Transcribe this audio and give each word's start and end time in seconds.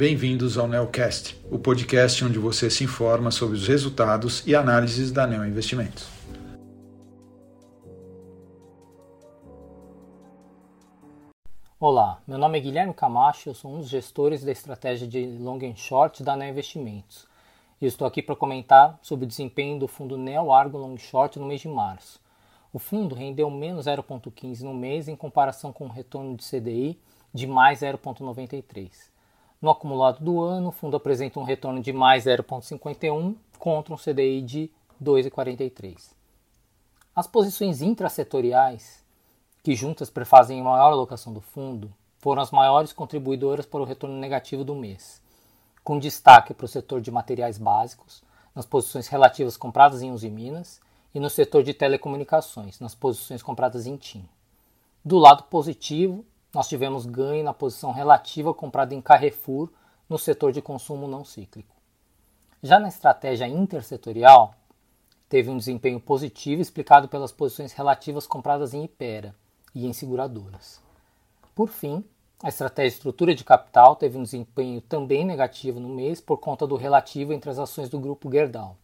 bem-vindos 0.00 0.56
ao 0.56 0.66
Neocast, 0.66 1.38
o 1.50 1.58
podcast 1.58 2.24
onde 2.24 2.38
você 2.38 2.70
se 2.70 2.82
informa 2.84 3.30
sobre 3.30 3.54
os 3.54 3.68
resultados 3.68 4.42
e 4.46 4.54
análises 4.54 5.12
da 5.12 5.26
Neo 5.26 5.44
Investimentos. 5.44 6.08
Olá, 11.78 12.18
meu 12.26 12.38
nome 12.38 12.56
é 12.56 12.62
Guilherme 12.62 12.94
Camacho, 12.94 13.50
eu 13.50 13.54
sou 13.54 13.74
um 13.74 13.80
dos 13.80 13.90
gestores 13.90 14.42
da 14.42 14.50
estratégia 14.50 15.06
de 15.06 15.22
long 15.38 15.58
and 15.62 15.76
short 15.76 16.22
da 16.22 16.34
Neo 16.34 16.48
Investimentos. 16.48 17.26
E 17.78 17.84
estou 17.84 18.06
aqui 18.06 18.22
para 18.22 18.34
comentar 18.34 18.98
sobre 19.02 19.26
o 19.26 19.28
desempenho 19.28 19.78
do 19.78 19.86
fundo 19.86 20.16
Neo 20.16 20.50
Argo 20.50 20.78
Long 20.78 20.96
Short 20.96 21.38
no 21.38 21.44
mês 21.44 21.60
de 21.60 21.68
março. 21.68 22.18
O 22.72 22.78
fundo 22.78 23.14
rendeu 23.14 23.50
menos 23.50 23.84
0,15 23.84 24.62
no 24.62 24.72
mês 24.72 25.08
em 25.08 25.14
comparação 25.14 25.74
com 25.74 25.84
o 25.84 25.90
retorno 25.90 26.38
de 26.38 26.42
CDI 26.42 26.98
de 27.34 27.46
mais 27.46 27.80
0,93. 27.80 29.10
No 29.60 29.68
acumulado 29.70 30.24
do 30.24 30.40
ano, 30.40 30.68
o 30.68 30.72
fundo 30.72 30.96
apresenta 30.96 31.38
um 31.38 31.42
retorno 31.42 31.82
de 31.82 31.92
mais 31.92 32.24
0,51 32.24 33.34
contra 33.58 33.92
um 33.92 33.96
CDI 33.96 34.40
de 34.40 34.70
2,43. 35.02 36.12
As 37.14 37.26
posições 37.26 37.82
intrasetoriais, 37.82 39.04
que 39.62 39.74
juntas 39.74 40.08
prefazem 40.08 40.60
a 40.60 40.64
maior 40.64 40.92
alocação 40.92 41.30
do 41.30 41.42
fundo, 41.42 41.92
foram 42.18 42.40
as 42.40 42.50
maiores 42.50 42.94
contribuidoras 42.94 43.66
para 43.66 43.80
o 43.80 43.84
retorno 43.84 44.16
negativo 44.16 44.64
do 44.64 44.74
mês, 44.74 45.20
com 45.84 45.98
destaque 45.98 46.54
para 46.54 46.64
o 46.64 46.68
setor 46.68 47.02
de 47.02 47.10
materiais 47.10 47.58
básicos, 47.58 48.22
nas 48.54 48.64
posições 48.64 49.08
relativas 49.08 49.58
compradas 49.58 50.00
em 50.00 50.10
Uzi 50.10 50.30
Minas, 50.30 50.80
e 51.14 51.20
no 51.20 51.28
setor 51.28 51.62
de 51.62 51.74
telecomunicações, 51.74 52.80
nas 52.80 52.94
posições 52.94 53.42
compradas 53.42 53.86
em 53.86 53.96
TIM. 53.96 54.26
Do 55.04 55.18
lado 55.18 55.42
positivo, 55.44 56.24
nós 56.52 56.68
tivemos 56.68 57.06
ganho 57.06 57.44
na 57.44 57.54
posição 57.54 57.92
relativa 57.92 58.52
comprada 58.52 58.94
em 58.94 59.00
Carrefour 59.00 59.70
no 60.08 60.18
setor 60.18 60.52
de 60.52 60.60
consumo 60.60 61.06
não 61.06 61.24
cíclico. 61.24 61.74
Já 62.62 62.78
na 62.78 62.88
estratégia 62.88 63.48
intersetorial, 63.48 64.54
teve 65.28 65.48
um 65.48 65.56
desempenho 65.56 66.00
positivo 66.00 66.60
explicado 66.60 67.08
pelas 67.08 67.32
posições 67.32 67.72
relativas 67.72 68.26
compradas 68.26 68.74
em 68.74 68.84
Ipera 68.84 69.34
e 69.74 69.86
em 69.86 69.92
seguradoras. 69.92 70.80
Por 71.54 71.68
fim, 71.68 72.04
a 72.42 72.48
estratégia 72.48 72.96
estrutura 72.96 73.34
de 73.34 73.44
capital 73.44 73.94
teve 73.94 74.18
um 74.18 74.22
desempenho 74.22 74.80
também 74.80 75.24
negativo 75.24 75.78
no 75.78 75.88
mês 75.88 76.20
por 76.20 76.38
conta 76.38 76.66
do 76.66 76.74
relativo 76.74 77.32
entre 77.32 77.50
as 77.50 77.58
ações 77.58 77.88
do 77.88 78.00
grupo 78.00 78.30
Gerdau. 78.30 78.76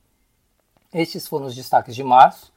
Estes 0.92 1.26
foram 1.26 1.46
os 1.46 1.54
destaques 1.54 1.94
de 1.94 2.04
março. 2.04 2.52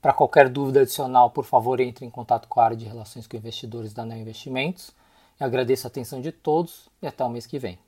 Para 0.00 0.14
qualquer 0.14 0.48
dúvida 0.48 0.80
adicional, 0.80 1.30
por 1.30 1.44
favor, 1.44 1.78
entre 1.78 2.06
em 2.06 2.10
contato 2.10 2.48
com 2.48 2.58
a 2.58 2.64
área 2.64 2.76
de 2.76 2.86
relações 2.86 3.26
com 3.26 3.36
investidores 3.36 3.92
da 3.92 4.04
Neo 4.04 4.18
Investimentos. 4.18 4.92
Eu 5.38 5.46
agradeço 5.46 5.86
a 5.86 5.88
atenção 5.88 6.22
de 6.22 6.32
todos 6.32 6.88
e 7.02 7.06
até 7.06 7.22
o 7.22 7.28
mês 7.28 7.46
que 7.46 7.58
vem. 7.58 7.78